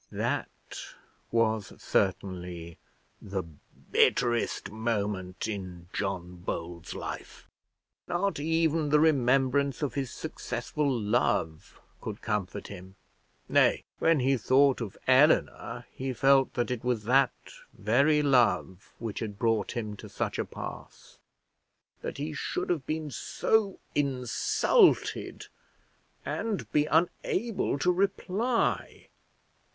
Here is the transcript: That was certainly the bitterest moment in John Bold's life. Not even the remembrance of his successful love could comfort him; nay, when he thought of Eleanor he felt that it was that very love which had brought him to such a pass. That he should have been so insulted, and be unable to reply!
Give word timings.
That 0.11 0.83
was 1.29 1.73
certainly 1.79 2.79
the 3.21 3.43
bitterest 3.91 4.71
moment 4.71 5.47
in 5.47 5.89
John 5.93 6.37
Bold's 6.37 6.95
life. 6.95 7.47
Not 8.07 8.39
even 8.39 8.89
the 8.89 8.99
remembrance 8.99 9.83
of 9.83 9.93
his 9.93 10.09
successful 10.09 10.89
love 10.91 11.79
could 12.01 12.23
comfort 12.23 12.65
him; 12.65 12.95
nay, 13.47 13.83
when 13.99 14.21
he 14.21 14.37
thought 14.37 14.81
of 14.81 14.97
Eleanor 15.05 15.85
he 15.93 16.13
felt 16.13 16.55
that 16.55 16.71
it 16.71 16.83
was 16.83 17.03
that 17.03 17.31
very 17.71 18.23
love 18.23 18.95
which 18.97 19.19
had 19.19 19.37
brought 19.37 19.73
him 19.73 19.95
to 19.97 20.09
such 20.09 20.39
a 20.39 20.45
pass. 20.45 21.19
That 22.01 22.17
he 22.17 22.33
should 22.33 22.71
have 22.71 22.87
been 22.87 23.11
so 23.11 23.77
insulted, 23.93 25.45
and 26.25 26.71
be 26.71 26.87
unable 26.87 27.77
to 27.77 27.91
reply! 27.91 29.09